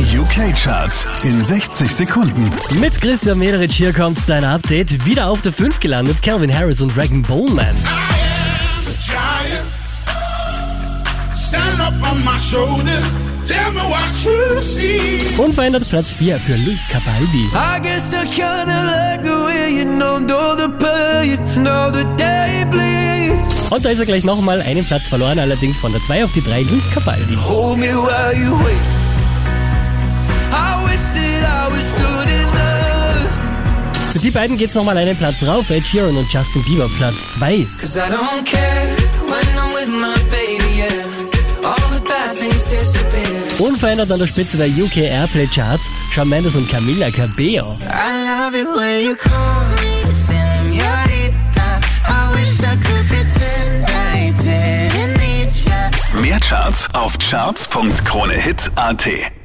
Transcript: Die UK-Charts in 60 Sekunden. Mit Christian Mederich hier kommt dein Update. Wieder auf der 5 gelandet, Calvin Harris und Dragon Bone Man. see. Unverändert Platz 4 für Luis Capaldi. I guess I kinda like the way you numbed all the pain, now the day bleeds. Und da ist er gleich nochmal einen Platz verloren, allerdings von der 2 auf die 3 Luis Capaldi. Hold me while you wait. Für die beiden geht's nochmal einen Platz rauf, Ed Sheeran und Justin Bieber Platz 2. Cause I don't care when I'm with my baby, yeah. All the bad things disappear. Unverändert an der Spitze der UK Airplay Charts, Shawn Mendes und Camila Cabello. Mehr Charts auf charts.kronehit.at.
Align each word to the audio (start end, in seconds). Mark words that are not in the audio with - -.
Die 0.00 0.18
UK-Charts 0.18 1.06
in 1.24 1.44
60 1.44 1.94
Sekunden. 1.94 2.48
Mit 2.80 2.98
Christian 3.02 3.38
Mederich 3.38 3.76
hier 3.76 3.92
kommt 3.92 4.18
dein 4.26 4.44
Update. 4.44 5.04
Wieder 5.04 5.28
auf 5.28 5.42
der 5.42 5.52
5 5.52 5.78
gelandet, 5.78 6.22
Calvin 6.22 6.50
Harris 6.50 6.80
und 6.80 6.96
Dragon 6.96 7.20
Bone 7.20 7.50
Man. 7.50 7.76
see. 14.62 15.20
Unverändert 15.36 15.86
Platz 15.90 16.08
4 16.12 16.38
für 16.38 16.56
Luis 16.56 16.88
Capaldi. 16.88 17.44
I 17.52 17.78
guess 17.82 18.14
I 18.14 18.24
kinda 18.24 18.82
like 18.84 19.22
the 19.22 19.44
way 19.44 19.80
you 19.80 19.84
numbed 19.84 20.32
all 20.32 20.56
the 20.56 20.70
pain, 20.78 21.62
now 21.62 21.90
the 21.92 22.04
day 22.16 22.64
bleeds. 22.70 23.50
Und 23.68 23.84
da 23.84 23.90
ist 23.90 23.98
er 23.98 24.06
gleich 24.06 24.24
nochmal 24.24 24.62
einen 24.62 24.86
Platz 24.86 25.08
verloren, 25.08 25.38
allerdings 25.38 25.78
von 25.78 25.92
der 25.92 26.00
2 26.00 26.24
auf 26.24 26.32
die 26.32 26.42
3 26.42 26.62
Luis 26.62 26.90
Capaldi. 26.90 27.36
Hold 27.36 27.76
me 27.76 27.88
while 27.88 28.34
you 28.34 28.58
wait. 28.64 28.99
Für 34.10 34.18
die 34.18 34.30
beiden 34.30 34.56
geht's 34.56 34.74
nochmal 34.74 34.98
einen 34.98 35.16
Platz 35.16 35.42
rauf, 35.44 35.70
Ed 35.70 35.86
Sheeran 35.86 36.16
und 36.16 36.32
Justin 36.32 36.64
Bieber 36.64 36.88
Platz 36.98 37.34
2. 37.34 37.64
Cause 37.80 37.96
I 37.96 38.10
don't 38.10 38.44
care 38.44 38.88
when 39.26 39.56
I'm 39.56 39.72
with 39.72 39.88
my 39.88 40.14
baby, 40.28 40.78
yeah. 40.78 41.64
All 41.64 41.76
the 41.92 42.00
bad 42.00 42.36
things 42.36 42.64
disappear. 42.64 43.20
Unverändert 43.60 44.10
an 44.10 44.18
der 44.18 44.26
Spitze 44.26 44.56
der 44.56 44.66
UK 44.66 44.96
Airplay 44.96 45.46
Charts, 45.46 45.84
Shawn 46.12 46.28
Mendes 46.28 46.56
und 46.56 46.68
Camila 46.68 47.08
Cabello. 47.10 47.76
Mehr 56.20 56.40
Charts 56.40 56.88
auf 56.94 57.16
charts.kronehit.at. 57.18 59.39